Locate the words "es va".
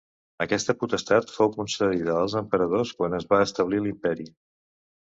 3.21-3.45